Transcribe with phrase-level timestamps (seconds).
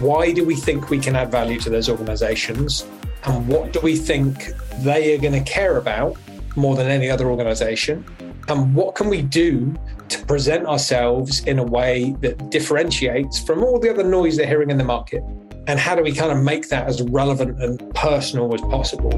[0.00, 2.86] why do we think we can add value to those organizations?
[3.24, 6.16] And what do we think they are going to care about
[6.54, 8.04] more than any other organization?
[8.48, 9.74] And what can we do
[10.08, 14.70] to present ourselves in a way that differentiates from all the other noise they're hearing
[14.70, 15.22] in the market?
[15.66, 19.10] And how do we kind of make that as relevant and personal as possible?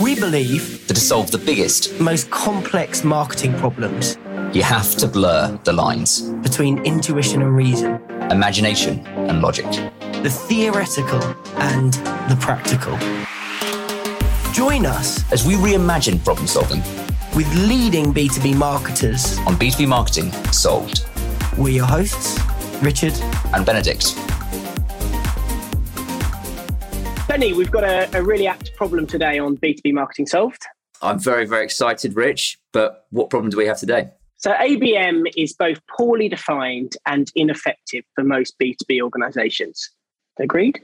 [0.00, 4.16] We believe that to solve the biggest, most complex marketing problems,
[4.52, 8.00] you have to blur the lines between intuition and reason,
[8.30, 9.66] imagination and logic,
[10.22, 11.22] the theoretical
[11.56, 11.94] and
[12.28, 12.96] the practical.
[14.52, 16.80] Join us as we reimagine problem solving
[17.34, 21.06] with leading B2B marketers on B2B Marketing Solved.
[21.56, 22.38] We're your hosts,
[22.82, 23.14] Richard
[23.54, 24.14] and Benedict.
[27.28, 30.66] Benny, we've got a, a really apt problem today on B2B Marketing Solved.
[31.00, 32.58] I'm very, very excited, Rich.
[32.72, 34.10] But what problem do we have today?
[34.38, 39.90] So, ABM is both poorly defined and ineffective for most B2B organizations.
[40.38, 40.80] Agreed?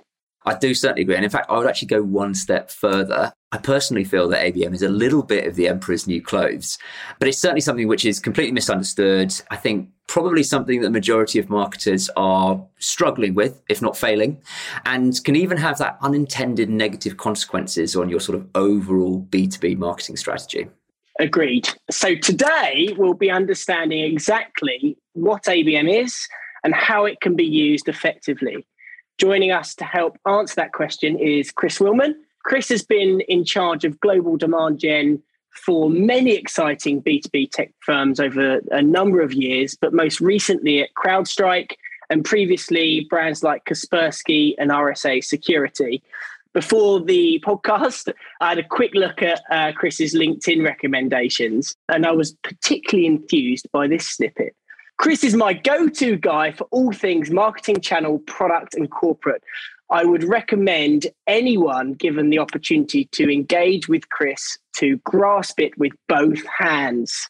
[0.46, 1.14] I do certainly agree.
[1.14, 3.32] And in fact, I would actually go one step further.
[3.50, 6.78] I personally feel that ABM is a little bit of the emperor's new clothes,
[7.18, 9.32] but it's certainly something which is completely misunderstood.
[9.50, 14.42] I think probably something that the majority of marketers are struggling with, if not failing,
[14.84, 20.16] and can even have that unintended negative consequences on your sort of overall B2B marketing
[20.16, 20.68] strategy.
[21.20, 21.68] Agreed.
[21.90, 26.26] So today we'll be understanding exactly what ABM is
[26.64, 28.66] and how it can be used effectively.
[29.18, 32.14] Joining us to help answer that question is Chris Willman.
[32.42, 35.22] Chris has been in charge of global demand gen
[35.54, 40.90] for many exciting B2B tech firms over a number of years, but most recently at
[40.94, 41.74] CrowdStrike
[42.10, 46.02] and previously brands like Kaspersky and RSA Security.
[46.54, 52.12] Before the podcast, I had a quick look at uh, Chris's LinkedIn recommendations, and I
[52.12, 54.54] was particularly enthused by this snippet.
[54.96, 59.42] Chris is my go to guy for all things marketing, channel, product, and corporate.
[59.90, 65.92] I would recommend anyone given the opportunity to engage with Chris to grasp it with
[66.06, 67.28] both hands.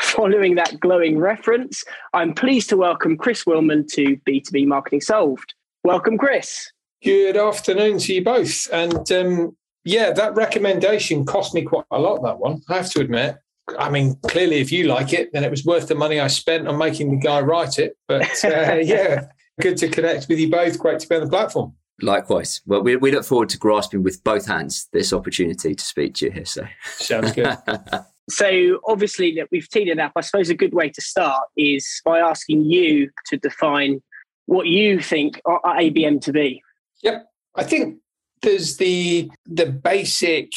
[0.00, 5.54] Following that glowing reference, I'm pleased to welcome Chris Willman to B2B Marketing Solved.
[5.84, 6.72] Welcome, Chris.
[7.04, 8.66] Good afternoon to you both.
[8.72, 13.00] And um, yeah, that recommendation cost me quite a lot, that one, I have to
[13.00, 13.36] admit.
[13.78, 16.66] I mean, clearly, if you like it, then it was worth the money I spent
[16.66, 17.98] on making the guy write it.
[18.08, 18.48] But uh,
[18.82, 19.26] yeah,
[19.60, 20.78] good to connect with you both.
[20.78, 21.74] Great to be on the platform.
[22.00, 22.62] Likewise.
[22.64, 26.26] Well, we, we look forward to grasping with both hands this opportunity to speak to
[26.26, 26.46] you here.
[26.46, 27.54] So sounds good.
[28.30, 30.12] so obviously that we've teed it up.
[30.16, 34.02] I suppose a good way to start is by asking you to define
[34.46, 36.62] what you think ABM to be.
[37.04, 37.26] Yep.
[37.54, 37.98] I think
[38.42, 40.50] there's the the basic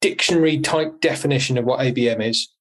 [0.00, 2.52] dictionary type definition of what ABM is,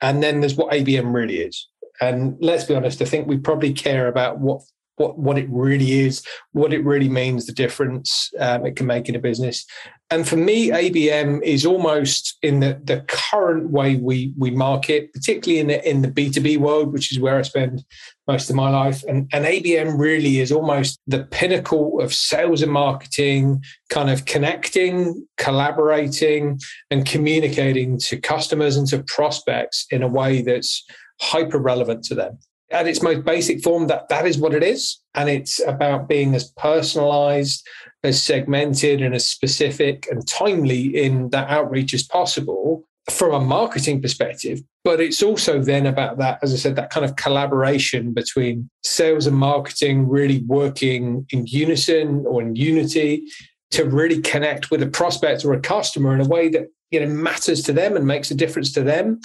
[0.00, 1.68] and then there's what ABM really is.
[2.00, 4.62] And let's be honest, I think we probably care about what
[5.02, 9.08] what what it really is, what it really means, the difference um, it can make
[9.08, 9.64] in a business.
[10.10, 15.60] And for me, ABM is almost in the, the current way we we market, particularly
[15.60, 17.84] in the in the B two B world, which is where I spend
[18.28, 19.02] most of my life.
[19.08, 25.26] And, and ABM really is almost the pinnacle of sales and marketing, kind of connecting,
[25.38, 26.60] collaborating,
[26.90, 30.84] and communicating to customers and to prospects in a way that's
[31.20, 32.38] hyper relevant to them
[32.72, 34.98] at its most basic form that that is what it is.
[35.14, 37.66] And it's about being as personalized
[38.02, 44.00] as segmented and as specific and timely in that outreach as possible from a marketing
[44.00, 44.60] perspective.
[44.84, 49.26] But it's also then about that as i said that kind of collaboration between sales
[49.26, 53.28] and marketing really working in unison or in unity
[53.72, 57.06] to really connect with a prospect or a customer in a way that you know
[57.06, 59.20] matters to them and makes a difference to them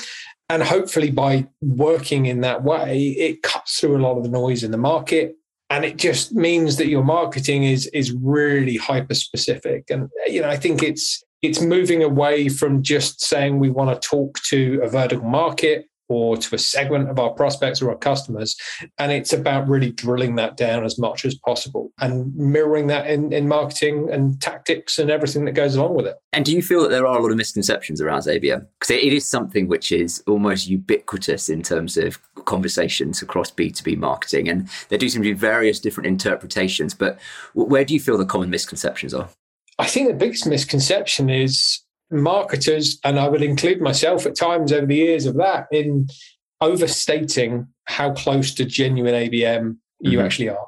[0.50, 4.64] and hopefully by working in that way it cuts through a lot of the noise
[4.64, 5.36] in the market.
[5.70, 10.48] And it just means that your marketing is is really hyper specific and you know
[10.48, 14.88] i think it's it's moving away from just saying we want to talk to a
[14.88, 18.56] vertical market or to a segment of our prospects or our customers.
[18.98, 23.34] And it's about really drilling that down as much as possible and mirroring that in,
[23.34, 26.18] in marketing and tactics and everything that goes along with it.
[26.34, 28.68] And do you feel that there are a lot of misconceptions around ABM?
[28.80, 34.48] Because it is something which is almost ubiquitous in terms of conversations across B2B marketing.
[34.48, 36.94] And there do seem to be various different interpretations.
[36.94, 37.20] But
[37.54, 39.30] where do you feel the common misconceptions are?
[39.80, 41.82] I think the biggest misconception is
[42.12, 46.08] marketers, and I would include myself at times over the years of that, in
[46.62, 50.26] overstating how close to genuine ABM you mm-hmm.
[50.26, 50.68] actually are.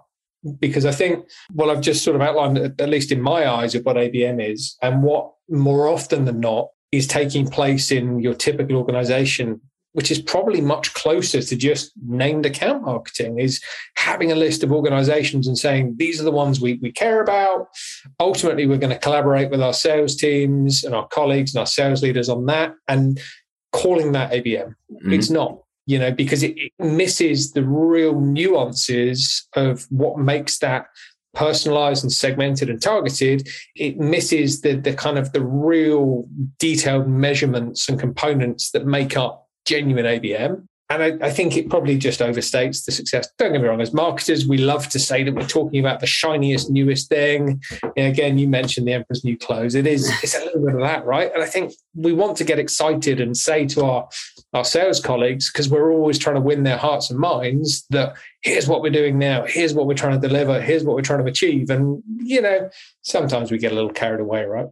[0.60, 3.84] Because I think what I've just sort of outlined, at least in my eyes, of
[3.84, 8.78] what ABM is, and what more often than not is taking place in your typical
[8.78, 9.62] organization
[9.94, 13.62] which is probably much closer to just named account marketing, is
[13.96, 17.68] having a list of organizations and saying, these are the ones we, we care about.
[18.20, 22.04] Ultimately, we're going to collaborate with our sales teams and our colleagues and our sales
[22.04, 23.20] leaders on that and
[23.72, 24.76] calling that ABM.
[24.92, 25.14] Mm-hmm.
[25.14, 30.86] It's not you know, because it, it, misses the real nuances of what makes that
[31.34, 36.28] personalized and segmented and targeted, it misses the, the kind of the real
[36.60, 40.68] detailed measurements and components that make up genuine ABM.
[40.92, 43.30] And I, I, think it probably just overstates the success.
[43.38, 46.08] Don't get me wrong, as marketers, we love to say that we're talking about the
[46.08, 47.62] shiniest, newest thing.
[47.96, 49.76] And again, you mentioned the Emperor's New Clothes.
[49.76, 51.32] It is, it's a little bit of that, right?
[51.32, 54.10] And I think we want to get excited and say to our,
[54.54, 58.68] our sales colleagues, because we're always trying to win their hearts and minds, that here's
[58.68, 61.30] what we're doing now, here's what we're trying to deliver, here's what we're trying to
[61.30, 61.70] achieve.
[61.70, 62.68] And, you know,
[63.04, 64.70] sometimes we get a little carried away, right?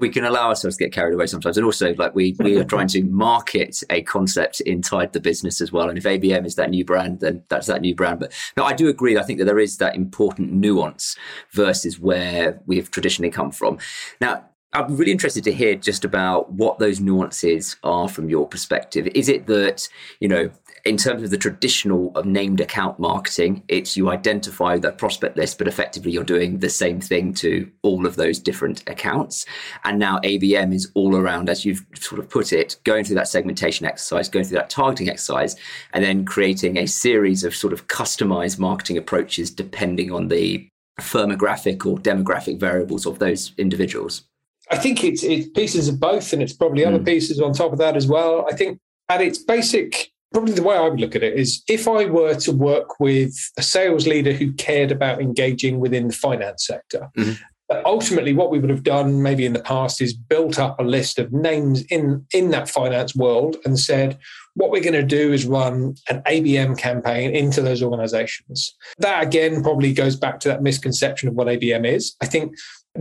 [0.00, 1.56] We can allow ourselves to get carried away sometimes.
[1.56, 5.72] And also, like we we are trying to market a concept inside the business as
[5.72, 5.88] well.
[5.88, 8.20] And if ABM is that new brand, then that's that new brand.
[8.20, 9.18] But no, I do agree.
[9.18, 11.16] I think that there is that important nuance
[11.52, 13.78] versus where we've traditionally come from.
[14.20, 19.08] Now, I'm really interested to hear just about what those nuances are from your perspective.
[19.14, 19.88] Is it that,
[20.20, 20.50] you know,
[20.84, 25.58] in terms of the traditional of named account marketing, it's you identify the prospect list,
[25.58, 29.44] but effectively you're doing the same thing to all of those different accounts.
[29.84, 33.28] And now ABM is all around, as you've sort of put it, going through that
[33.28, 35.56] segmentation exercise, going through that targeting exercise,
[35.92, 40.66] and then creating a series of sort of customized marketing approaches depending on the
[41.00, 44.22] firmographic or demographic variables of those individuals.
[44.70, 47.04] I think it's, it's pieces of both, and it's probably other mm.
[47.04, 48.46] pieces on top of that as well.
[48.50, 48.78] I think
[49.08, 52.34] at its basic probably the way I would look at it is if I were
[52.34, 57.82] to work with a sales leader who cared about engaging within the finance sector, mm-hmm.
[57.84, 61.18] ultimately what we would have done maybe in the past is built up a list
[61.18, 64.18] of names in, in that finance world and said,
[64.54, 68.74] what we're going to do is run an ABM campaign into those organizations.
[68.98, 72.14] That again probably goes back to that misconception of what ABM is.
[72.20, 72.54] I think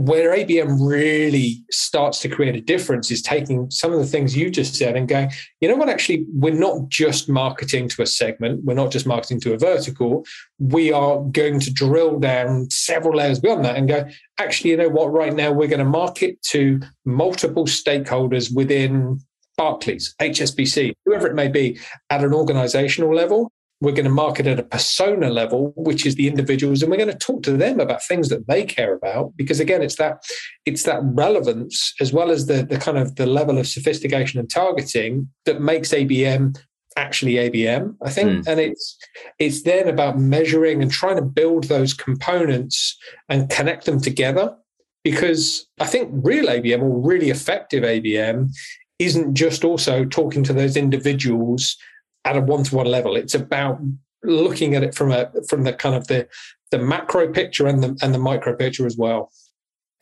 [0.05, 4.49] where ABM really starts to create a difference is taking some of the things you
[4.49, 5.31] just said and going,
[5.61, 9.39] you know what, actually, we're not just marketing to a segment, we're not just marketing
[9.41, 10.25] to a vertical.
[10.59, 14.07] We are going to drill down several layers beyond that and go,
[14.39, 19.19] actually, you know what, right now we're going to market to multiple stakeholders within
[19.57, 21.79] Barclays, HSBC, whoever it may be,
[22.09, 23.51] at an organizational level.
[23.81, 27.11] We're going to market at a persona level, which is the individuals, and we're going
[27.11, 29.37] to talk to them about things that they care about.
[29.37, 30.23] Because again, it's that
[30.65, 34.49] it's that relevance as well as the the kind of the level of sophistication and
[34.49, 36.57] targeting that makes ABM
[36.99, 38.29] actually ABM, I think.
[38.29, 38.47] Mm.
[38.47, 38.97] And it's
[39.39, 42.97] it's then about measuring and trying to build those components
[43.29, 44.55] and connect them together.
[45.03, 48.51] Because I think real ABM or really effective ABM
[48.99, 51.77] isn't just also talking to those individuals
[52.25, 53.15] at a one-to-one level.
[53.15, 53.79] It's about
[54.23, 56.27] looking at it from a from the kind of the
[56.71, 59.31] the macro picture and the and the micro picture as well.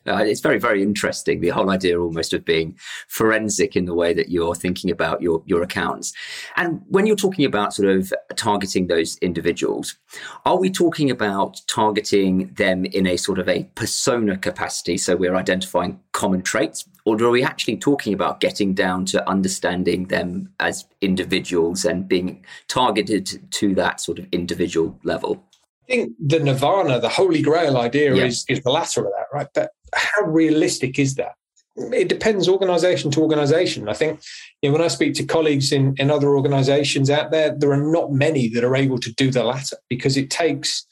[0.08, 1.42] Uh, it's very, very interesting.
[1.42, 2.78] The whole idea almost of being
[3.10, 6.14] forensic in the way that you're thinking about your, your accounts.
[6.56, 9.98] And when you're talking about sort of targeting those individuals,
[10.46, 14.98] are we talking about targeting them in a sort of a persona capacity?
[14.98, 20.08] So we're identifying common traits, or are we actually talking about getting down to understanding
[20.08, 25.42] them as individuals and being targeted to that sort of individual level?
[25.84, 28.26] I think the nirvana, the holy grail idea yeah.
[28.26, 29.48] is, is the latter of that, right?
[29.54, 31.36] But how realistic is that?
[31.78, 33.88] It depends organization to organization.
[33.88, 34.20] I think
[34.62, 37.92] you know, when I speak to colleagues in, in other organizations out there, there are
[37.92, 40.86] not many that are able to do the latter because it takes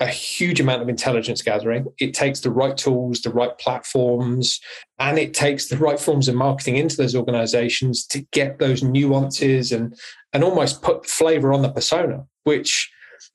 [0.00, 1.86] a huge amount of intelligence gathering.
[1.98, 4.60] It takes the right tools, the right platforms,
[4.98, 9.72] and it takes the right forms of marketing into those organizations to get those nuances
[9.72, 9.96] and
[10.32, 12.90] and almost put flavor on the persona, which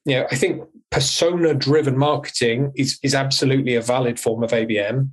[0.05, 5.09] you know, I think persona driven marketing is, is absolutely a valid form of ABM.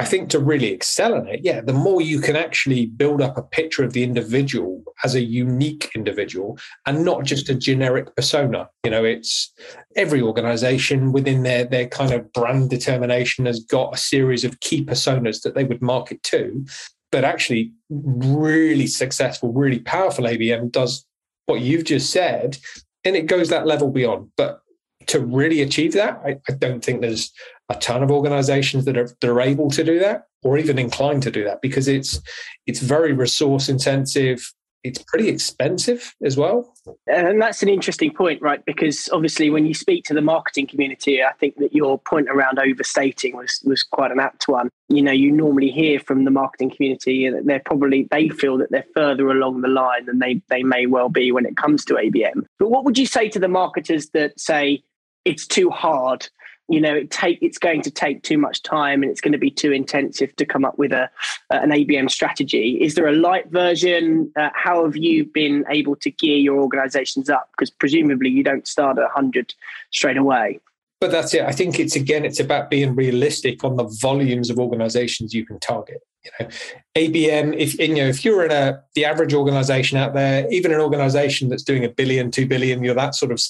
[0.00, 3.36] I think to really excel in it, yeah, the more you can actually build up
[3.36, 8.68] a picture of the individual as a unique individual and not just a generic persona.
[8.84, 9.52] You know, it's
[9.96, 14.84] every organization within their, their kind of brand determination has got a series of key
[14.84, 16.64] personas that they would market to.
[17.10, 21.04] But actually, really successful, really powerful ABM does
[21.46, 22.58] what you've just said
[23.04, 24.30] and it goes that level beyond.
[24.36, 24.60] But
[25.08, 27.32] to really achieve that, I, I, don't think there's
[27.68, 31.22] a ton of organizations that are that are able to do that or even inclined
[31.24, 32.20] to do that because it's
[32.66, 34.52] it's very resource intensive.
[34.84, 36.72] it's pretty expensive as well.
[37.08, 38.64] And that's an interesting point, right?
[38.64, 42.58] Because obviously, when you speak to the marketing community, I think that your point around
[42.58, 44.68] overstating was was quite an apt one.
[44.88, 48.70] You know, you normally hear from the marketing community that they're probably they feel that
[48.70, 51.94] they're further along the line than they they may well be when it comes to
[51.94, 52.44] ABM.
[52.58, 54.82] But what would you say to the marketers that say
[55.28, 56.28] it's too hard.
[56.70, 59.38] You know it take it's going to take too much time and it's going to
[59.38, 61.08] be too intensive to come up with a
[61.48, 62.78] an ABM strategy.
[62.80, 64.30] Is there a light version?
[64.36, 67.48] Uh, how have you been able to gear your organizations up?
[67.52, 69.54] Because presumably you don't start at 100
[69.92, 70.60] straight away.
[71.00, 71.42] But that's it.
[71.42, 75.58] I think it's again it's about being realistic on the volumes of organizations you can
[75.60, 76.50] target you know.
[76.96, 80.80] Abm if you know if you're in a the average organization out there even an
[80.80, 83.40] organization that's doing a billion two billion you're that sort of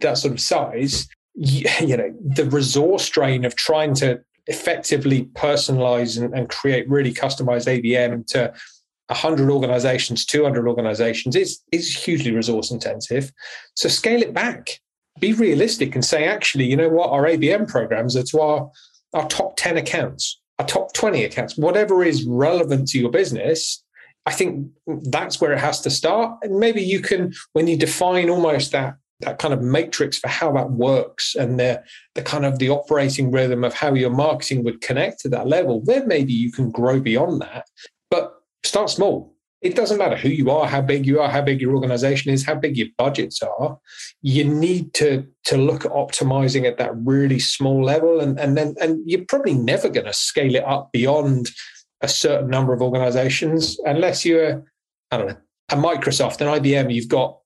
[0.00, 6.34] that sort of size you know the resource drain of trying to effectively personalize and,
[6.34, 8.52] and create really customized ABM to
[9.06, 13.32] 100 organizations 200 organizations is is hugely resource intensive.
[13.74, 14.80] So scale it back.
[15.18, 17.10] Be realistic and say actually you know what?
[17.10, 18.70] Our abm programs are to our
[19.14, 21.56] our top 10 accounts our top 20 accounts.
[21.56, 23.82] Whatever is relevant to your business
[24.26, 24.68] i think
[25.04, 26.38] that's where it has to start.
[26.42, 30.52] And maybe you can when you define almost that that kind of matrix for how
[30.52, 31.82] that works and the
[32.14, 35.82] the kind of the operating rhythm of how your marketing would connect to that level,
[35.84, 37.66] then maybe you can grow beyond that.
[38.10, 38.34] But
[38.64, 39.34] start small.
[39.62, 42.46] It doesn't matter who you are, how big you are, how big your organization is,
[42.46, 43.78] how big your budgets are.
[44.22, 48.74] You need to to look at optimizing at that really small level, and and then
[48.80, 51.50] and you're probably never going to scale it up beyond
[52.00, 54.64] a certain number of organizations unless you're
[55.10, 55.36] I don't know
[55.70, 56.92] a Microsoft, an IBM.
[56.92, 57.38] You've got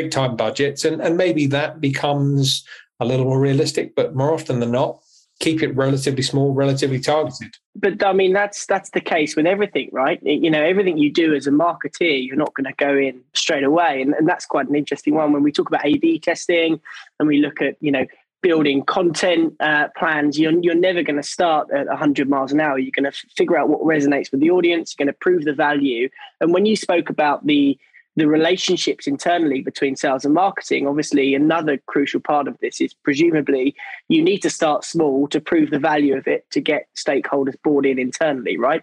[0.00, 2.64] big time budgets, and, and maybe that becomes
[3.00, 5.00] a little more realistic, but more often than not,
[5.40, 7.56] keep it relatively small, relatively targeted.
[7.74, 10.20] But I mean, that's that's the case with everything, right?
[10.22, 13.64] You know, everything you do as a marketeer, you're not going to go in straight
[13.64, 16.80] away, and, and that's quite an interesting one when we talk about A/B testing
[17.18, 18.06] and we look at you know
[18.40, 20.38] building content uh, plans.
[20.38, 22.78] You're you're never going to start at 100 miles an hour.
[22.78, 24.94] You're going to figure out what resonates with the audience.
[24.94, 26.08] You're going to prove the value.
[26.40, 27.78] And when you spoke about the
[28.18, 33.74] the relationships internally between sales and marketing obviously another crucial part of this is presumably
[34.08, 37.86] you need to start small to prove the value of it to get stakeholders bought
[37.86, 38.82] in internally right?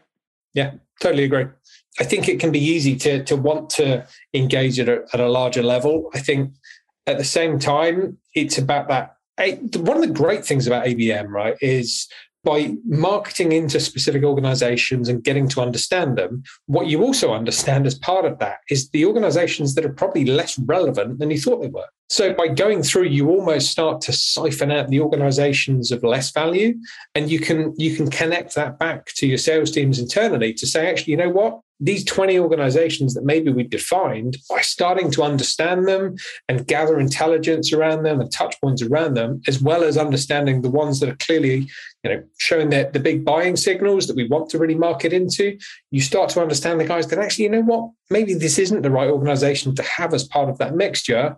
[0.53, 1.45] Yeah totally agree.
[1.99, 5.29] I think it can be easy to to want to engage at a, at a
[5.29, 6.09] larger level.
[6.13, 6.51] I think
[7.07, 9.15] at the same time it's about that.
[9.77, 12.07] One of the great things about abm right is
[12.45, 17.95] by marketing into specific organizations and getting to understand them, what you also understand as
[17.95, 21.67] part of that is the organizations that are probably less relevant than you thought they
[21.67, 21.89] were.
[22.07, 26.75] So by going through, you almost start to siphon out the organizations of less value,
[27.15, 30.87] and you can you can connect that back to your sales teams internally to say,
[30.87, 31.61] actually, you know what?
[31.79, 36.15] These 20 organizations that maybe we defined, by starting to understand them
[36.47, 40.69] and gather intelligence around them and touch points around them, as well as understanding the
[40.69, 41.67] ones that are clearly,
[42.03, 45.57] you know, showing that the big buying signals that we want to really market into,
[45.91, 48.91] you start to understand the guys that actually, you know what, maybe this isn't the
[48.91, 51.35] right organization to have as part of that mixture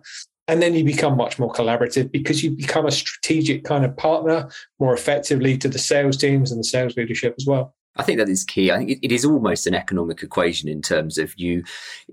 [0.48, 4.48] and then you become much more collaborative because you become a strategic kind of partner
[4.80, 7.74] more effectively to the sales teams and the sales leadership as well.
[7.98, 8.70] I think that is key.
[8.70, 11.64] I think it, it is almost an economic equation in terms of you,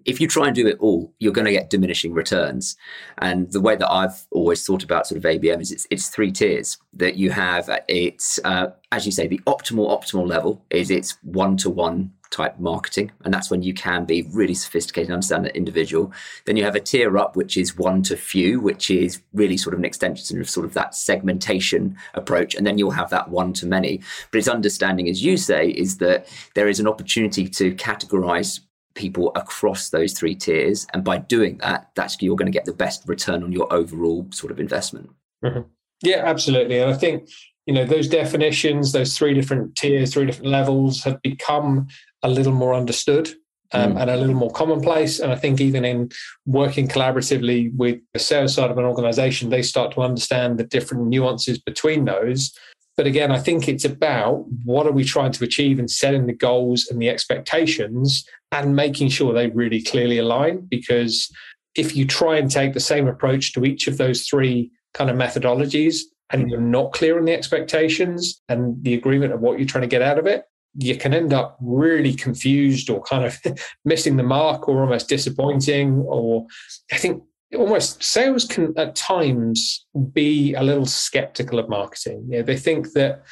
[0.04, 2.76] if you try and do it all, you're going to get diminishing returns.
[3.20, 6.32] And the way that I've always thought about sort of ABM is it's, it's three
[6.32, 7.70] tiers that you have.
[7.88, 12.60] It's, uh, as you say, the optimal, optimal level is it's one to one type
[12.60, 13.12] marketing.
[13.24, 16.12] And that's when you can be really sophisticated and understand that individual.
[16.46, 19.74] Then you have a tier up, which is one to few, which is really sort
[19.74, 22.56] of an extension of sort of that segmentation approach.
[22.56, 24.02] And then you'll have that one to many.
[24.32, 28.60] But it's understanding, as you say, is that there is an opportunity to categorize
[28.96, 30.88] people across those three tiers.
[30.94, 34.28] And by doing that, that's you're going to get the best return on your overall
[34.32, 35.10] sort of investment.
[35.44, 35.62] Mm-hmm.
[36.04, 36.80] Yeah, absolutely.
[36.80, 37.30] And I think
[37.66, 41.88] you know those definitions those three different tiers three different levels have become
[42.26, 43.30] a little more understood
[43.72, 44.02] um, mm.
[44.02, 45.20] and a little more commonplace.
[45.20, 46.10] And I think even in
[46.46, 51.06] working collaboratively with the sales side of an organization, they start to understand the different
[51.08, 52.52] nuances between those.
[52.98, 56.34] But again, I think it's about what are we trying to achieve and setting the
[56.34, 60.66] goals and the expectations and making sure they really clearly align.
[60.68, 61.32] Because
[61.76, 65.18] if you try and take the same approach to each of those three kind of
[65.18, 66.00] methodologies
[66.32, 69.88] and you're not clear on the expectations and the agreement of what you're trying to
[69.88, 70.46] get out of it,
[70.78, 73.40] you can end up really confused or kind of
[73.86, 76.00] missing the mark or almost disappointing.
[76.08, 76.46] Or
[76.92, 77.24] I think
[77.56, 82.26] almost sales can at times be a little skeptical of marketing.
[82.30, 83.24] You know, they think that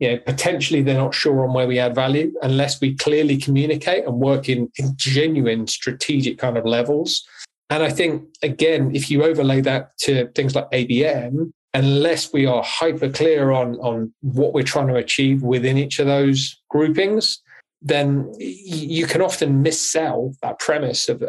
[0.00, 4.04] you know, potentially they're not sure on where we add value unless we clearly communicate
[4.04, 7.24] and work in, in genuine strategic kind of levels.
[7.70, 12.62] And I think, again, if you overlay that to things like ABM, unless we are
[12.64, 17.40] hyper clear on, on what we're trying to achieve within each of those groupings,
[17.82, 21.22] then you can often missell that premise of,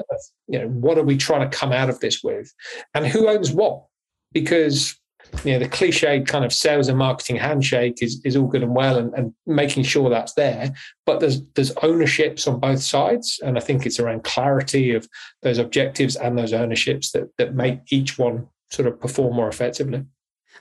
[0.47, 2.53] you know, what are we trying to come out of this with?
[2.93, 3.83] And who owns what?
[4.31, 4.95] Because
[5.43, 8.75] you know the cliched kind of sales and marketing handshake is, is all good and
[8.75, 10.71] well and, and making sure that's there
[11.05, 13.39] but there's there's ownerships on both sides.
[13.43, 15.09] And i think it's around clarity of
[15.41, 20.05] those objectives and those ownerships that that make each one sort of perform more effectively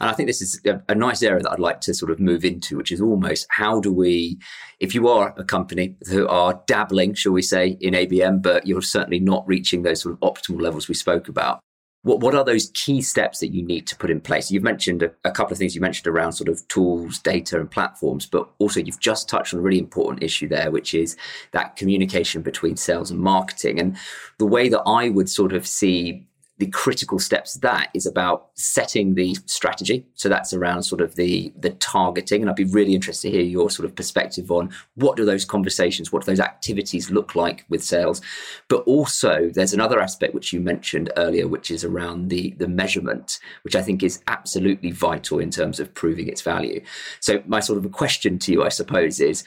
[0.00, 2.18] and I think this is a, a, nice area that I'd like to sort of
[2.18, 4.38] move into, which is almost how do we,
[4.80, 8.82] if you are a company who are dabbling, shall we say, in ABM, but you're
[8.82, 11.60] certainly not reaching those sort of optimal levels we spoke about,
[12.04, 14.50] what, what are those key steps that you need to put in place?
[14.50, 17.70] You've mentioned a, a, couple of things you mentioned around sort of tools, data, and
[17.70, 21.16] platforms, but also you've just touched on a really important issue there, which is
[21.52, 23.80] that communication between sales and marketing.
[23.80, 23.96] And
[24.38, 26.26] the way that I would sort of see
[26.58, 30.06] the critical steps that is about setting the strategy.
[30.14, 32.42] So that's around sort of the the targeting.
[32.42, 35.44] And i'd be really interested to hear your sort of perspective on what do those
[35.44, 38.20] conversations what do those activities look like with sales?
[38.68, 43.40] But also there's another aspect which you mentioned earlier which is around the the measurement
[43.62, 46.82] which i think is absolutely vital in terms of proving its value.
[47.20, 49.44] So my sort of a question to you i suppose is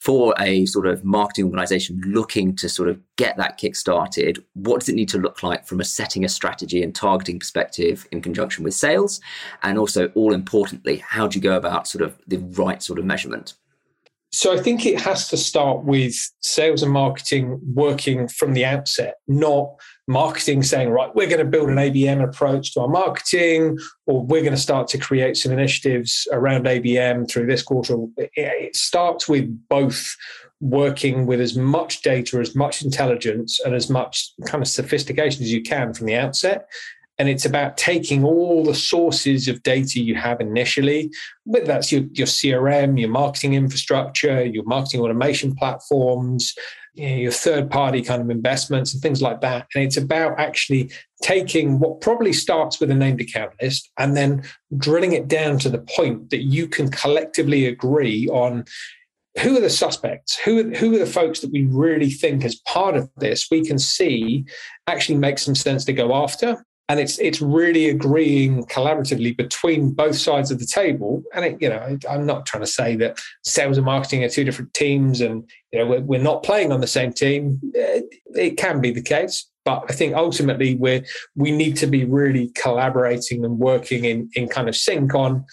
[0.00, 4.80] for a sort of marketing organization looking to sort of get that kick started, what
[4.80, 8.22] does it need to look like from a setting a strategy and targeting perspective in
[8.22, 9.20] conjunction with sales?
[9.62, 13.04] And also, all importantly, how do you go about sort of the right sort of
[13.04, 13.54] measurement?
[14.32, 19.16] So I think it has to start with sales and marketing working from the outset,
[19.26, 19.70] not
[20.10, 24.42] marketing saying, right, we're going to build an ABM approach to our marketing, or we're
[24.42, 27.96] going to start to create some initiatives around ABM through this quarter.
[28.16, 30.16] It starts with both
[30.60, 35.52] working with as much data, as much intelligence, and as much kind of sophistication as
[35.52, 36.68] you can from the outset.
[37.18, 41.10] And it's about taking all the sources of data you have initially,
[41.44, 46.54] whether that's your, your CRM, your marketing infrastructure, your marketing automation platforms,
[47.00, 49.66] you know, your third party kind of investments and things like that.
[49.74, 50.90] And it's about actually
[51.22, 54.42] taking what probably starts with a named account list and then
[54.76, 58.64] drilling it down to the point that you can collectively agree on
[59.40, 60.38] who are the suspects?
[60.40, 63.64] Who are, who are the folks that we really think, as part of this, we
[63.64, 64.44] can see
[64.86, 66.64] actually makes some sense to go after?
[66.90, 71.22] And it's it's really agreeing collaboratively between both sides of the table.
[71.32, 74.42] And it, you know, I'm not trying to say that sales and marketing are two
[74.42, 77.60] different teams, and you know we're, we're not playing on the same team.
[77.74, 81.04] It, it can be the case, but I think ultimately we
[81.36, 85.44] we need to be really collaborating and working in in kind of sync on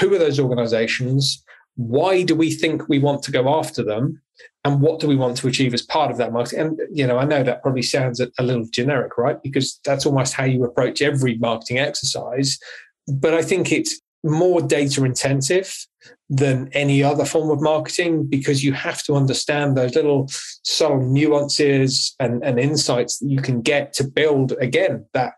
[0.00, 1.42] who are those organizations,
[1.76, 4.20] why do we think we want to go after them,
[4.64, 6.60] and what do we want to achieve as part of that marketing?
[6.60, 9.42] And you know i know that probably sounds a, little generic right?
[9.42, 12.58] Because that's almost how you approach every marketing exercise.
[13.06, 15.86] But i think it's more data intensive
[16.30, 20.26] than any other form of marketing because you have to understand those little
[20.64, 25.34] subtle nuances and, and insights that you can get to build again that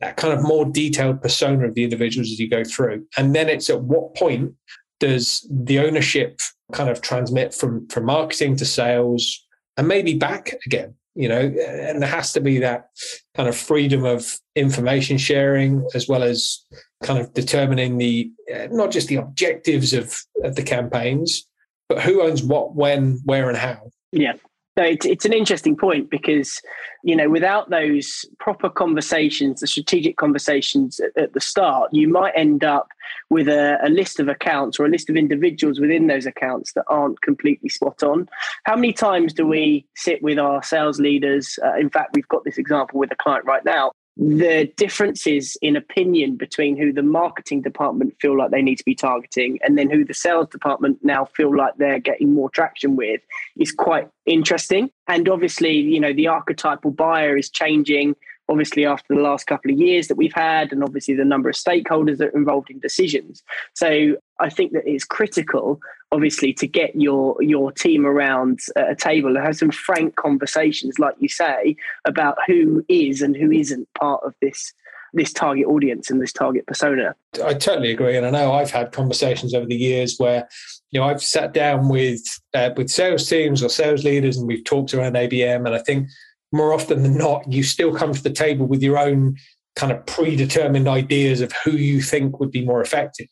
[0.00, 3.06] that kind of more detailed persona of the individuals as you go through.
[3.18, 4.54] And then it's at what point
[5.00, 6.40] does the ownership
[6.72, 9.44] kind of transmit from from marketing to sales
[9.76, 11.40] and maybe back again you know?
[11.40, 12.88] And there has to be that
[13.34, 16.64] kind of freedom of information sharing as well as
[17.02, 21.46] kind of determining the uh, not just the objectives of, of the campaigns
[21.88, 23.90] but who owns what when where and how.
[24.12, 24.34] Yeah
[24.76, 26.62] no, it's, it's an interesting point because,
[27.02, 32.32] you know, without those proper conversations, the strategic conversations at, at the start, you might
[32.36, 32.88] end up
[33.30, 36.84] with a, a, list of accounts or a list of individuals within those accounts that
[36.86, 38.28] aren't completely spot on.
[38.64, 41.58] How many times do we sit with our sales leaders?
[41.64, 45.76] Uh, in fact, we've got this example with a client right now the differences in
[45.76, 49.88] opinion between who the marketing department feel like they need to be targeting and then
[49.88, 53.20] who the sales department now feel like they're getting more traction with
[53.56, 54.90] is quite interesting.
[55.08, 58.14] And obviously you know the archetypal buyer is changing
[58.50, 61.54] obviously after the last couple of years that we've had and obviously the number of
[61.54, 63.42] stakeholders that are involved in decisions.
[63.74, 65.78] So i think that it's critical
[66.12, 71.14] obviously to get your your team around a table and have some frank conversations like
[71.18, 74.72] you say about who is and who isn't part of this
[75.12, 77.14] this target audience and this target persona.
[77.44, 80.48] I totally agree, and I know I've had conversations over the years where
[80.90, 82.22] you know I've sat down with
[82.54, 86.08] uh, with sales teams or sales leaders, and we've talked around ABM, and I think
[86.52, 89.36] more often than not, you still come to the table with your own
[89.76, 93.28] kind of predetermined ideas of who you think would be more effective.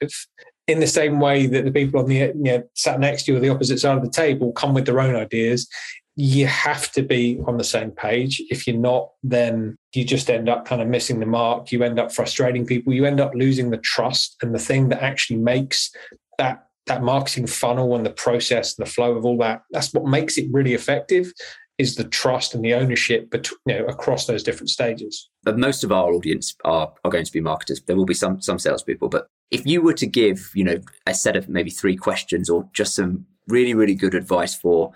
[0.66, 3.38] in the same way that the people on the you know, sat next to you
[3.38, 5.66] or the opposite side of the table come with their own ideas.
[6.14, 8.42] You have to be on the same page.
[8.50, 11.72] If you're not then you just end up kind of missing the mark.
[11.72, 12.92] You end up frustrating people.
[12.92, 15.90] You end up losing the trust and the thing that actually makes
[16.36, 19.62] that that marketing funnel and the process and the flow of all that.
[19.70, 21.32] That's what makes it really effective
[21.78, 25.30] is the trust and the ownership between, you know, across those different stages.
[25.44, 27.80] But most of our audience are, are going to be marketers.
[27.82, 31.14] There will be some some salespeople, but if you were to give, you know, a
[31.14, 34.92] set of maybe three questions or just some really, really good advice for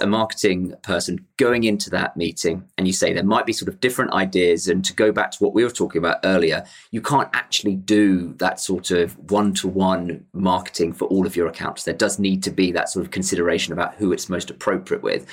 [0.00, 3.80] a marketing person going into that meeting and you say there might be sort of
[3.80, 7.30] different ideas and to go back to what we were talking about earlier you can't
[7.32, 12.42] actually do that sort of one-to-one marketing for all of your accounts there does need
[12.42, 15.26] to be that sort of consideration about who it's most appropriate with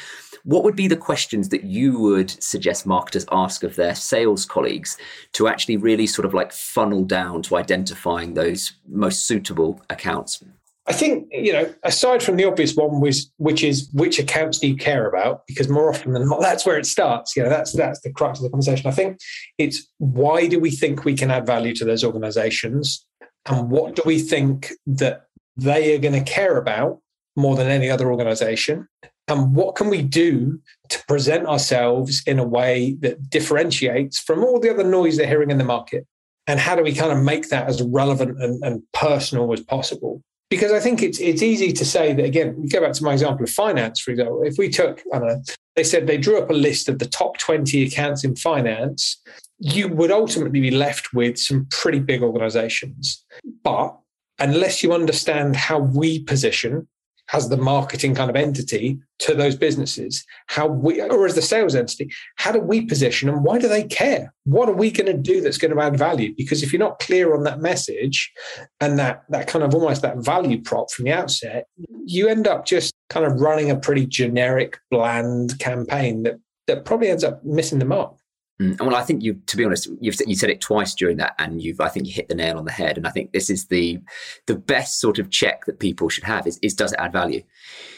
[0.45, 4.97] what would be the questions that you would suggest marketers ask of their sales colleagues
[5.33, 10.43] to actually really sort of like funnel down to identifying those most suitable accounts?
[10.85, 14.67] I think, you know, aside from the obvious one, was, which is which accounts do
[14.67, 15.47] you care about?
[15.47, 17.37] Because more often than not, that's where it starts.
[17.37, 18.87] You know, that's that's the crux of the conversation.
[18.87, 19.19] I think
[19.57, 23.05] it's why do we think we can add value to those organizations?
[23.45, 26.99] And what do we think that they are going to care about
[27.37, 28.87] more than any other organization?
[29.27, 34.59] and what can we do to present ourselves in a way that differentiates from all
[34.59, 36.05] the other noise they're hearing in the market
[36.45, 40.21] and how do we kind of make that as relevant and, and personal as possible
[40.53, 43.13] because i think it's it's easy to say that again we go back to my
[43.13, 44.43] example of finance for example.
[44.43, 45.41] If we took i don't know
[45.75, 49.21] they said they drew up a list of the top 20 accounts in finance
[49.65, 53.23] you would ultimately be left with some pretty big organizations.
[53.63, 53.97] But
[54.37, 56.87] unless you understand how we position
[57.31, 60.25] as the marketing kind of entity to those businesses?
[60.47, 63.83] How we or as the sales entity how do we position and why do they
[63.83, 64.33] care?
[64.45, 66.33] What are we going to do that's going to add value?
[66.35, 68.31] Because if you're not clear on that message
[68.79, 71.67] and that that kind of almost that value prop from the outset
[72.05, 76.35] you end up just kind of running a pretty generic bland campaign that
[76.67, 78.15] that probably ends up missing the mark
[78.63, 78.79] Mm.
[78.79, 81.61] Well, I think you, to be honest, you've you said it twice during that, and
[81.61, 82.97] you've I think you hit the nail on the head.
[82.97, 83.99] And I think this is the
[84.45, 87.43] the best sort of check that people should have is, is does it add value?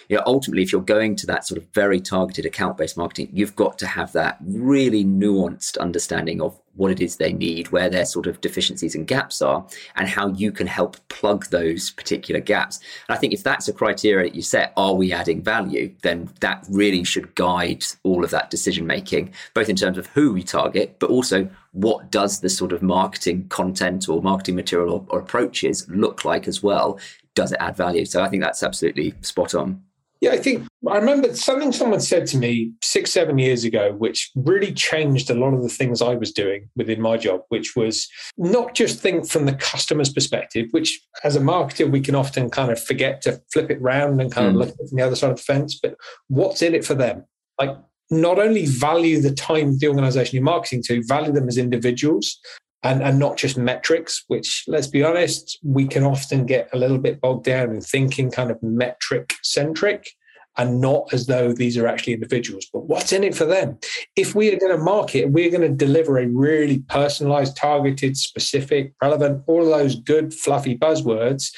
[0.10, 3.30] You know, ultimately, if you're going to that sort of very targeted account based marketing,
[3.34, 7.89] you've got to have that really nuanced understanding of what it is they need, where
[7.89, 9.65] their sort of deficiencies and gaps are,
[9.96, 12.80] and how you can help plug those particular gaps.
[13.08, 16.30] And I think if that's a criteria that you set, are we adding value, then
[16.41, 20.44] that really should guide all of that decision making, both in terms of who we
[20.44, 25.20] target, but also what does the sort of marketing content or marketing material or, or
[25.20, 27.00] approaches look like as well.
[27.36, 28.06] Does it add value?
[28.06, 29.82] So I think that's absolutely spot on.
[30.21, 34.32] Yeah, I think I remember something someone said to me six, seven years ago, which
[34.36, 38.08] really changed a lot of the things I was doing within my job, which was
[38.38, 42.71] not just think from the customer's perspective, which as a marketer, we can often kind
[42.71, 44.49] of forget to flip it round and kind mm.
[44.51, 45.95] of look at it from the other side of the fence, but
[46.28, 47.25] what's in it for them?
[47.60, 47.78] Like,
[48.12, 52.39] not only value the time the organization you're marketing to, value them as individuals
[52.86, 57.00] and, and not just metrics, which let's be honest, we can often get a little
[57.00, 60.12] bit bogged down in thinking kind of metric centric
[60.58, 62.67] and not as though these are actually individuals.
[62.71, 63.80] But what's in it for them?
[64.15, 68.93] If we are going to market, we're going to deliver a really personalized, targeted, specific,
[69.02, 71.52] relevant, all of those good, fluffy buzzwords.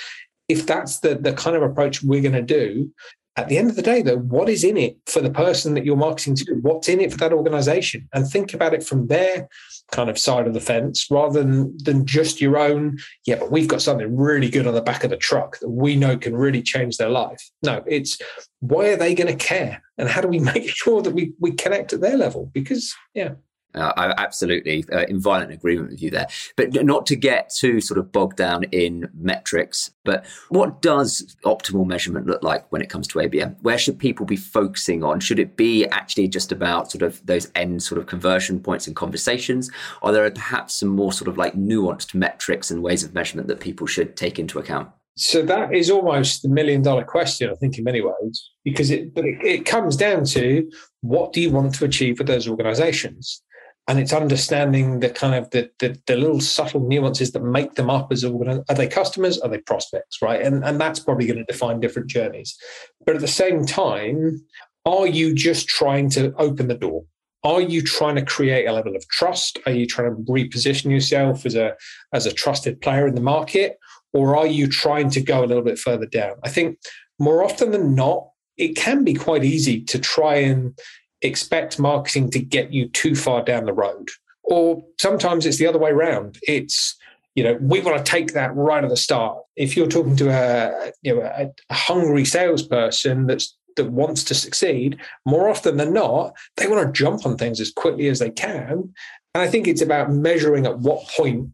[0.48, 2.90] If that's the, the kind of approach we're going to do,
[3.36, 5.86] at the end of the day, though, what is in it for the person that
[5.86, 6.54] you're marketing to?
[6.62, 8.10] What's in it for that organization?
[8.14, 9.48] And think about it from their
[9.92, 12.98] kind of side of the fence rather than, than just your own.
[13.26, 15.96] Yeah, but we've got something really good on the back of the truck that we
[15.96, 17.42] know can really change their life.
[17.64, 18.18] No, it's
[18.60, 19.82] why are they going to care?
[19.98, 22.50] And how do we make sure that we, we connect at their level?
[22.54, 23.36] Because, yeah.
[23.78, 27.80] Uh, I absolutely uh, in violent agreement with you there, but not to get too
[27.80, 29.92] sort of bogged down in metrics.
[30.04, 33.58] But what does optimal measurement look like when it comes to ABM?
[33.62, 35.20] Where should people be focusing on?
[35.20, 38.96] Should it be actually just about sort of those end sort of conversion points and
[38.96, 39.70] conversations?
[40.02, 43.48] Or there are perhaps some more sort of like nuanced metrics and ways of measurement
[43.48, 44.90] that people should take into account?
[45.18, 49.12] So that is almost the million dollar question, I think, in many ways, because it,
[49.16, 50.70] it, it comes down to
[51.02, 53.42] what do you want to achieve with those organizations?
[53.88, 57.90] And it's understanding the kind of the, the, the little subtle nuances that make them
[57.90, 59.40] up as are they customers?
[59.40, 60.42] Are they prospects right?
[60.42, 62.58] And and that's probably going to define different journeys.
[63.06, 64.42] But at the same time
[64.86, 67.04] are you just trying to open the door?
[67.44, 69.60] Are you trying to create a level of trust?
[69.66, 71.76] Are you trying to reposition yourself as a
[72.14, 73.78] as a trusted player in the market?
[74.14, 76.36] Or are you trying to go a little bit further down?
[76.44, 76.80] I think
[77.20, 80.78] more often than not it can be quite easy to try and
[81.22, 84.10] expect marketing to get you too far down the road.
[84.44, 86.38] Or sometimes it's the other way around.
[86.44, 86.96] It's
[87.36, 89.38] you know, we want to take that right at the start.
[89.56, 94.34] If you're talking to a you know a, a hungry salesperson that's that wants to
[94.34, 98.32] succeed, more often than not, they want to jump on things as quickly as they
[98.32, 98.92] can.
[99.36, 101.52] And I think it's about measuring at what point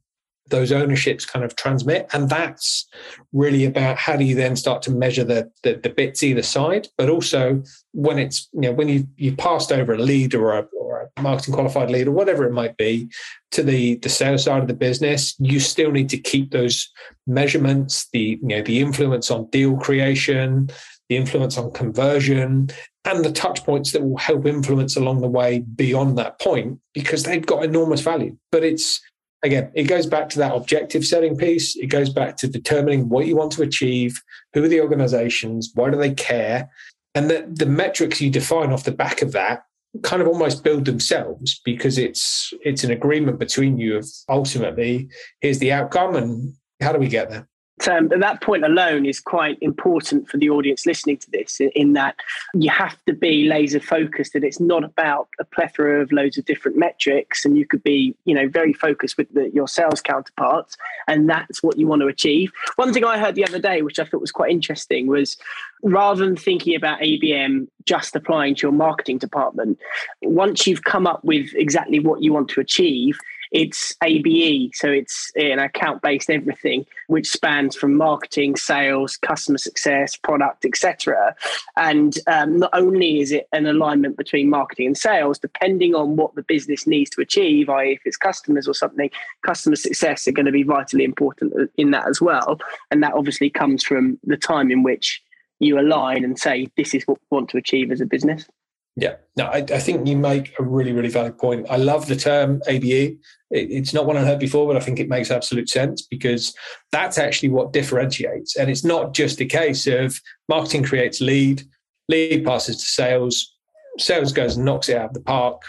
[0.49, 2.07] those ownerships kind of transmit.
[2.13, 2.87] And that's
[3.31, 6.87] really about how do you then start to measure the, the, the bits either side,
[6.97, 10.61] but also when it's, you know, when you, you passed over a lead or a,
[10.77, 13.09] or a marketing qualified lead or whatever it might be
[13.51, 16.91] to the, the sales side of the business, you still need to keep those
[17.25, 20.69] measurements, the, you know, the influence on deal creation,
[21.09, 22.69] the influence on conversion,
[23.05, 27.23] and the touch points that will help influence along the way beyond that point because
[27.23, 28.37] they've got enormous value.
[28.51, 29.01] But it's
[29.43, 31.75] again, it goes back to that objective setting piece.
[31.75, 34.21] It goes back to determining what you want to achieve,
[34.53, 36.69] who are the organizations, why do they care,
[37.13, 39.63] and the, the metrics you define off the back of that
[40.01, 45.07] kind of almost build themselves because it's it's an agreement between you of ultimately
[45.39, 47.47] here's the outcome and how do we get there
[47.87, 51.93] um, that point alone is quite important for the audience listening to this in, in,
[51.93, 52.15] that
[52.53, 56.45] you have to be laser focused and it's not about a plethora of loads of
[56.45, 60.77] different metrics and you could be you know very focused with the, your sales counterparts
[61.07, 62.51] and that's what you want to achieve.
[62.75, 65.37] One thing i heard the other day which i thought was quite interesting was
[65.81, 69.77] rather than thinking about abm just applying to your marketing department
[70.21, 73.17] once you've come up with exactly what you want to achieve
[73.53, 80.15] it's ABE, so it's an account based everything, which spans from marketing, sales, customer success,
[80.15, 81.35] product, etc.
[81.77, 86.33] And um, not only is it an alignment between marketing and sales, depending on what
[86.33, 89.11] the business needs to achieve, i.e., if it's customers or something,
[89.45, 92.59] customer success are going to be vitally important in that as well.
[92.89, 95.21] And that obviously comes from the time in which
[95.59, 98.47] you align and say, this is what we want to achieve as a business.
[98.95, 101.65] Yeah, no, I, I, think you make a really, really valid point.
[101.67, 102.83] I love the term ABE.
[102.83, 103.17] It,
[103.49, 106.53] it's not one I've heard before, but I think it makes absolute sense because
[106.91, 108.55] that's actually what differentiates.
[108.55, 111.63] And it's not just a case of marketing creates lead,
[112.07, 113.55] lead passes to sales,
[113.97, 115.63] sales goes and knocks it out of the park.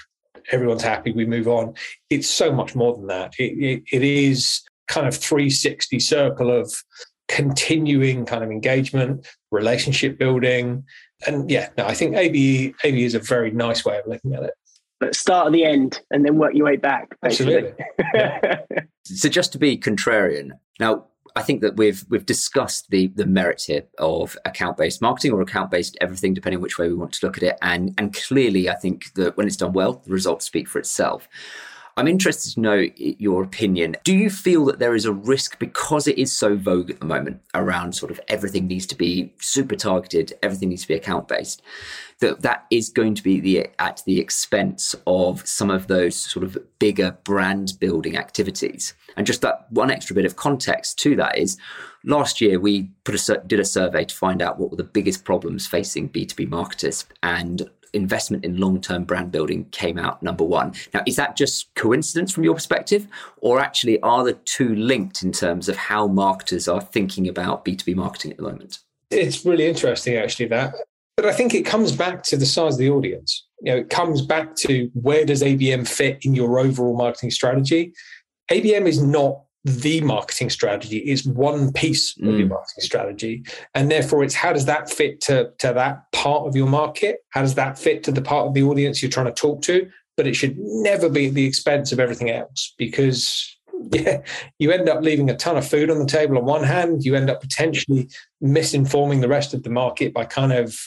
[0.52, 1.72] Everyone's happy, we move on.
[2.10, 3.32] It's so much more than that.
[3.38, 6.70] it, it, it is kind of 360 circle of
[7.28, 10.84] continuing kind of engagement, relationship building,
[11.26, 14.42] and yeah, no, I think ABE ABE is a very nice way of looking at
[14.42, 14.54] it.
[15.00, 17.16] But start at the end and then work your way back.
[17.20, 17.56] Basically.
[17.56, 17.84] Absolutely.
[18.14, 18.60] Yeah.
[19.04, 21.06] so just to be contrarian, now
[21.36, 25.40] I think that we've we've discussed the the merits here of account based marketing or
[25.40, 27.56] account based everything, depending which way we want to look at it.
[27.60, 31.28] And and clearly, I think that when it's done well, the results speak for itself.
[31.96, 33.96] I'm interested to know your opinion.
[34.02, 37.06] Do you feel that there is a risk because it is so vogue at the
[37.06, 41.28] moment around sort of everything needs to be super targeted, everything needs to be account
[41.28, 41.62] based,
[42.18, 46.44] that that is going to be the at the expense of some of those sort
[46.44, 48.94] of bigger brand building activities?
[49.16, 51.56] And just that one extra bit of context to that is
[52.02, 55.24] last year we put a, did a survey to find out what were the biggest
[55.24, 60.74] problems facing B2B marketers and investment in long term brand building came out number one.
[60.92, 63.06] Now, is that just coincidence from your perspective,
[63.38, 67.94] or actually are the two linked in terms of how marketers are thinking about B2B
[67.94, 68.80] marketing at the moment?
[69.10, 70.74] It's really interesting, actually, that.
[71.16, 73.46] But I think it comes back to the size of the audience.
[73.60, 77.92] You know, it comes back to where does ABM fit in your overall marketing strategy?
[78.50, 82.28] ABM is not the marketing strategy is one piece mm.
[82.28, 82.50] of your mm.
[82.50, 83.42] marketing strategy
[83.74, 87.40] and therefore it's how does that fit to, to that part of your market how
[87.40, 90.26] does that fit to the part of the audience you're trying to talk to but
[90.26, 93.56] it should never be at the expense of everything else because
[93.90, 94.20] yeah
[94.58, 97.14] you end up leaving a ton of food on the table on one hand you
[97.14, 98.08] end up potentially
[98.42, 100.78] misinforming the rest of the market by kind of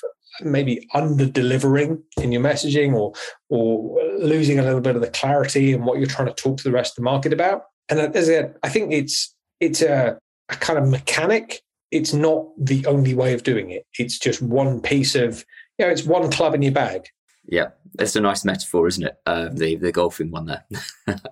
[0.42, 3.12] maybe under delivering in your messaging or
[3.50, 6.64] or losing a little bit of the clarity and what you're trying to talk to
[6.64, 10.18] the rest of the market about and as I, I think it's it's a,
[10.50, 11.62] a kind of mechanic.
[11.90, 13.86] It's not the only way of doing it.
[13.98, 15.46] It's just one piece of
[15.78, 17.08] you know, it's one club in your bag.
[17.46, 19.18] Yeah, it's a nice metaphor, isn't it?
[19.26, 20.66] Uh, the the golfing one there.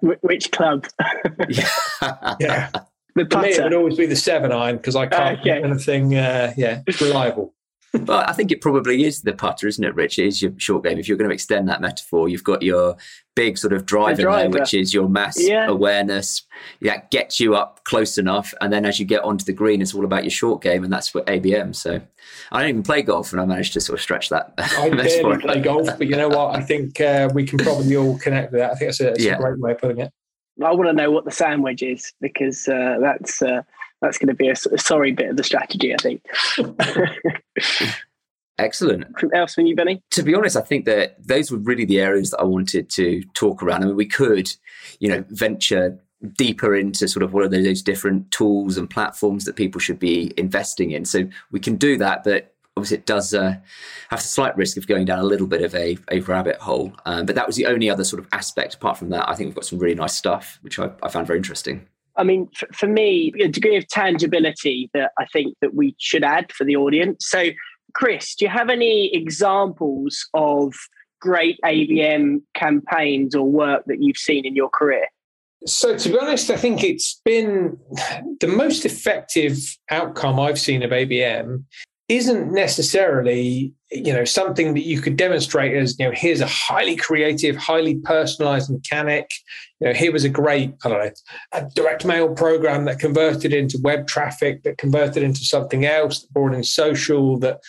[0.21, 0.87] Which club?
[1.49, 1.69] yeah,
[2.39, 2.69] yeah.
[3.15, 5.61] The For me, it would always be the seven iron because I can't okay.
[5.61, 6.15] anything.
[6.15, 7.53] Uh, yeah, reliable
[7.93, 10.19] well, I think it probably is the putter, isn't it, Rich?
[10.19, 10.97] It is your short game.
[10.97, 12.97] If you're going to extend that metaphor, you've got your
[13.35, 14.49] big sort of driver, driver.
[14.49, 15.67] there, which is your mass yeah.
[15.67, 16.43] awareness.
[16.81, 18.53] That gets you up close enough.
[18.61, 20.83] And then as you get onto the green, it's all about your short game.
[20.83, 21.75] And that's what ABM.
[21.75, 22.01] So
[22.51, 24.53] I don't even play golf and I managed to sort of stretch that.
[24.57, 26.55] I barely play golf, but you know what?
[26.55, 28.71] I think uh, we can probably all connect with that.
[28.71, 29.35] I think that's a, that's yeah.
[29.35, 30.11] a great way of putting it.
[30.63, 33.61] I want to know what the sandwich is because uh, that's uh,
[34.05, 36.21] that's going to be a, sorry bit of the strategy, I think.
[38.57, 39.19] Excellent.
[39.19, 40.01] From else from you, Benny?
[40.11, 43.21] To be honest, I think that those were really the areas that I wanted to
[43.33, 43.83] talk around.
[43.83, 44.49] I mean, we could,
[44.99, 45.99] you know, venture
[46.37, 50.33] deeper into sort of what are those different tools and platforms that people should be
[50.37, 51.03] investing in.
[51.03, 53.55] So we can do that, but obviously it does uh,
[54.09, 56.93] have a slight risk of going down a little bit of a, a rabbit hole.
[57.05, 58.75] Um, but that was the only other sort of aspect.
[58.75, 61.27] Apart from that, I think we've got some really nice stuff, which I, I found
[61.27, 61.87] very interesting.
[62.17, 66.23] I mean, for, for me, a degree of tangibility that I think that we should
[66.23, 67.27] add for the audience.
[67.27, 67.49] So,
[67.93, 70.73] Chris, do you have any examples of
[71.21, 75.07] great ABM campaigns or work that you've seen in your career?
[75.65, 77.77] So, to be honest, I think it's been
[78.39, 79.57] the most effective
[79.89, 81.63] outcome I've seen of ABM
[82.07, 86.95] isn't necessarily you know something that you could demonstrate as you know here's a highly
[86.95, 89.29] creative highly personalized mechanic.
[89.79, 91.11] You know here was a great i don't know
[91.53, 96.33] a direct mail program that converted into web traffic that converted into something else that
[96.33, 97.59] brought in social that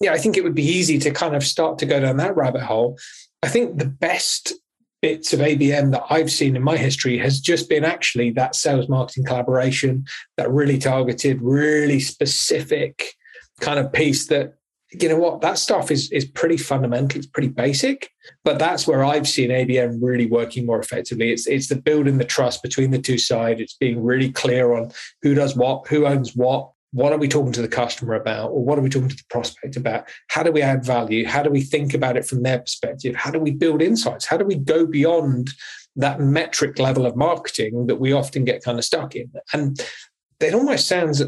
[0.00, 2.36] yeah i think it would be easy to kind of start to go down that
[2.36, 2.98] rabbit hole.
[3.42, 4.54] I think the best
[5.02, 8.88] bits of abm that i've seen in my history has just been actually that sales
[8.88, 10.04] marketing collaboration
[10.36, 13.14] that really targeted really specific
[13.60, 14.54] kind of piece that
[14.92, 18.10] you know what that stuff is is pretty fundamental it's pretty basic
[18.44, 21.30] but that's where i've seen abm really working more effectively.
[21.32, 23.60] It's it's the building the trust between the two sides.
[23.60, 24.90] It's being really clear on
[25.22, 28.64] who does what who owns what what are we talking to the customer about or
[28.64, 30.08] what are we talking to the prospect about?
[30.28, 31.26] How do we add value?
[31.26, 33.16] How do we think about it from their perspective?
[33.16, 34.26] How do we build insights?
[34.26, 35.50] How do we go beyond
[35.96, 39.32] that metric level of marketing that we often get kind of stuck in?
[39.52, 39.84] And
[40.38, 41.20] it almost sounds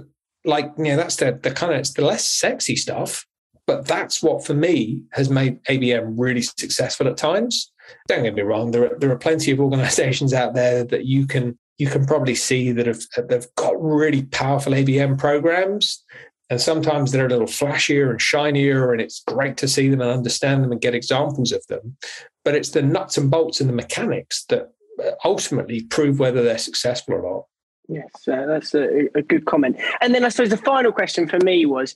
[0.46, 3.26] like you know that's the the kind of it's the less sexy stuff
[3.66, 7.72] but that's what for me has made abm really successful at times.
[8.08, 11.26] Don't get me wrong there are, there are plenty of organizations out there that you
[11.26, 16.04] can you can probably see that have they've got really powerful abm programs
[16.48, 20.10] and sometimes they're a little flashier and shinier and it's great to see them and
[20.10, 21.96] understand them and get examples of them.
[22.44, 24.70] But it's the nuts and bolts and the mechanics that
[25.04, 27.44] uh, ultimately prove whether they're successful or not
[27.88, 29.76] Yes, uh, that's a, a, good comment.
[30.00, 31.94] And then I suppose the final question for me was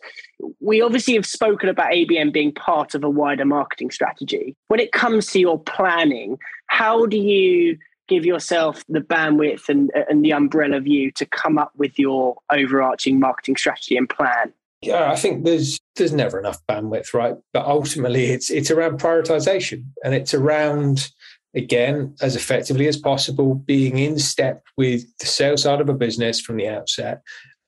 [0.60, 4.54] we obviously have spoken about ABM being part of a wider marketing strategy.
[4.68, 7.76] When it comes to your planning, how do you
[8.06, 13.18] give yourself the bandwidth and, and the umbrella view to come up with your overarching
[13.18, 14.52] marketing strategy and plan?
[14.82, 17.34] Yeah, I think there's there's never enough bandwidth, right?
[17.52, 21.10] But ultimately, it's it's around prioritization and it's around
[21.54, 26.40] again, as effectively as possible, being in step with the sales side of a business
[26.40, 27.22] from the outset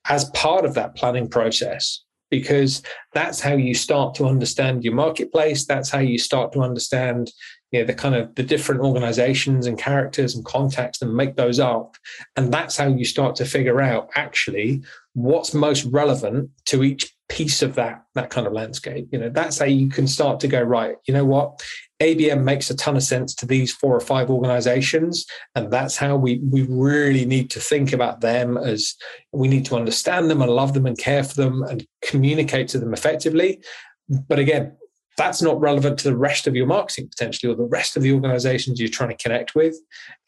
[0.09, 2.81] as part of that planning process, because
[3.13, 5.65] that's how you start to understand your marketplace.
[5.65, 7.31] That's how you start to understand
[7.71, 11.59] you know, the kind of the different organizations and characters and contacts and make those
[11.59, 11.95] up.
[12.35, 17.61] And that's how you start to figure out actually what's most relevant to each piece
[17.63, 20.61] of that that kind of landscape you know that's how you can start to go
[20.61, 21.63] right you know what
[22.03, 26.15] abm makes a ton of sense to these four or five organizations and that's how
[26.15, 28.95] we we really need to think about them as
[29.31, 32.77] we need to understand them and love them and care for them and communicate to
[32.77, 33.61] them effectively
[34.27, 34.75] but again
[35.15, 38.11] that's not relevant to the rest of your marketing potentially or the rest of the
[38.11, 39.75] organizations you're trying to connect with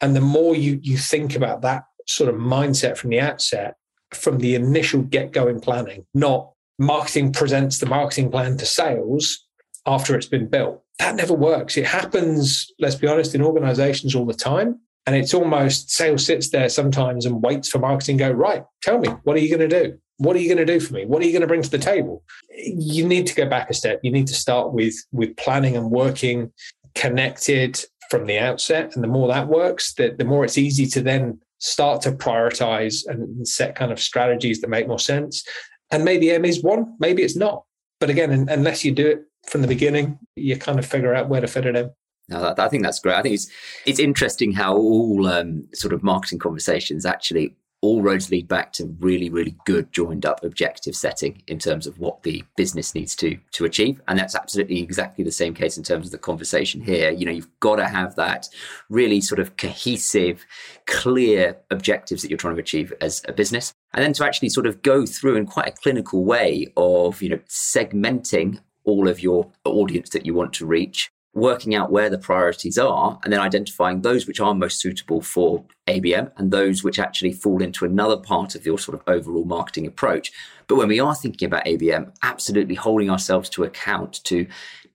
[0.00, 3.76] and the more you you think about that sort of mindset from the outset
[4.12, 9.46] from the initial get going planning, not marketing presents the marketing plan to sales
[9.86, 10.82] after it's been built.
[10.98, 11.76] That never works.
[11.76, 14.80] It happens, let's be honest, in organizations all the time.
[15.06, 19.08] And it's almost sales sits there sometimes and waits for marketing go, right, tell me,
[19.22, 19.98] what are you going to do?
[20.18, 21.04] What are you going to do for me?
[21.04, 22.24] What are you going to bring to the table?
[22.56, 24.00] You need to go back a step.
[24.02, 26.50] You need to start with with planning and working
[26.94, 28.94] connected from the outset.
[28.94, 33.06] And the more that works, the, the more it's easy to then start to prioritize
[33.06, 35.44] and set kind of strategies that make more sense.
[35.90, 37.64] And maybe ABM is one, maybe it's not.
[38.00, 41.40] But again, unless you do it from the beginning, you kind of figure out where
[41.40, 41.90] to fit it in.
[42.28, 43.14] No, I think that's great.
[43.14, 43.48] I think it's
[43.84, 48.86] it's interesting how all um, sort of marketing conversations actually all roads lead back to
[48.98, 53.38] really, really good joined up objective setting in terms of what the business needs to
[53.52, 54.00] to achieve.
[54.08, 57.10] And that's absolutely exactly the same case in terms of the conversation here.
[57.10, 58.48] You know, you've got to have that
[58.88, 60.44] really sort of cohesive,
[60.86, 63.72] clear objectives that you're trying to achieve as a business.
[63.92, 67.28] And then to actually sort of go through in quite a clinical way of, you
[67.28, 72.18] know, segmenting all of your audience that you want to reach working out where the
[72.18, 76.98] priorities are and then identifying those which are most suitable for ABM and those which
[76.98, 80.32] actually fall into another part of your sort of overall marketing approach.
[80.66, 84.46] But when we are thinking about ABM, absolutely holding ourselves to account to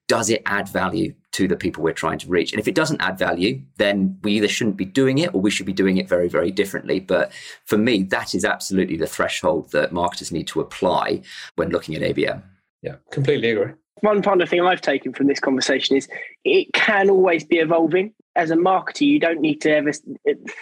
[0.07, 2.51] does it add value to the people we're trying to reach?
[2.51, 5.51] And if it doesn't add value, then we either shouldn't be doing it or we
[5.51, 6.99] should be doing it very, very differently.
[6.99, 7.31] But
[7.65, 11.21] for me, that is absolutely the threshold that marketers need to apply
[11.55, 12.41] when looking at ABM.
[12.81, 16.07] Yeah, completely agree one final thing I've taken from this conversation is
[16.43, 18.13] it can always be evolving.
[18.35, 19.91] as a marketer, you don't need to ever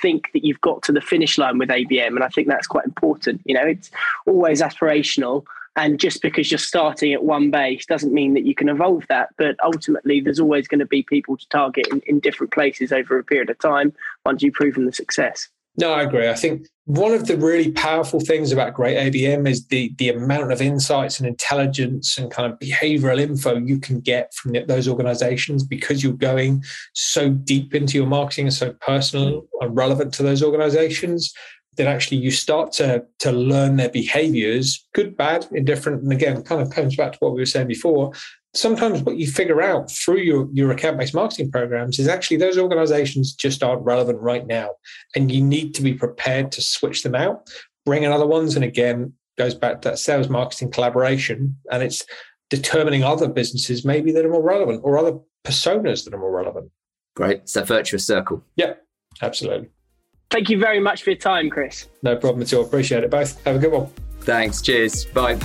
[0.02, 2.08] think that you've got to the finish line with ABM.
[2.08, 3.42] And I think that's quite important.
[3.46, 3.92] You know, it's
[4.26, 5.46] always aspirational.
[5.76, 9.30] And just because you're starting at one base doesn't mean that you can evolve that.
[9.38, 13.18] But ultimately, there's always going to be people to target in, in different places over
[13.20, 13.94] a period of time
[14.26, 15.48] once you've proven the success.
[15.78, 16.28] No, I agree.
[16.28, 20.52] I think one of the really powerful things about great ABM is the the amount
[20.52, 25.64] of insights and intelligence and kind of behavioral info you can get from those organizations
[25.64, 26.64] because you're going
[26.96, 29.48] so deep into your marketing and so personal mm.
[29.62, 31.32] and relevant to those organizations
[31.78, 36.60] that actually you start to to learn their behaviors, good, bad, indifferent, and again, kind
[36.60, 38.14] of comes back to what we were saying before
[38.54, 43.34] sometimes what you figure out through your, your account-based marketing programs is actually those organizations
[43.34, 44.70] just aren't relevant right now
[45.16, 47.48] and you need to be prepared to switch them out.
[47.86, 52.06] Bring in other ones and again goes back to that sales marketing collaboration and it's
[52.50, 56.72] determining other businesses maybe that are more relevant or other personas that are more relevant.
[57.16, 57.38] Great.
[57.42, 58.44] It's a virtuous circle.
[58.56, 58.74] Yeah
[59.22, 59.70] absolutely.
[60.32, 61.88] Thank you very much for your time chris.
[62.04, 62.64] No problem at all.
[62.64, 63.44] Appreciate it both.
[63.46, 63.88] Have a good one.
[64.22, 64.62] Thanks.
[64.62, 65.06] Cheers.
[65.06, 65.40] Bye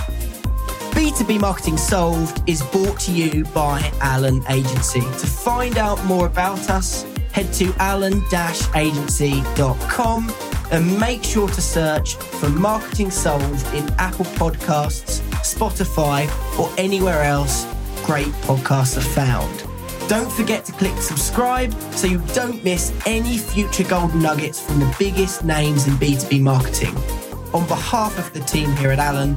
[0.95, 5.01] B2B Marketing Solved is brought to you by Alan Agency.
[5.01, 10.33] To find out more about us, head to alan-agency.com
[10.71, 16.29] and make sure to search for Marketing Solved in Apple Podcasts, Spotify,
[16.59, 17.67] or anywhere else
[18.05, 19.65] great podcasts are found.
[20.09, 24.95] Don't forget to click subscribe so you don't miss any future golden nuggets from the
[24.99, 26.95] biggest names in B2B marketing.
[27.53, 29.37] On behalf of the team here at Alan,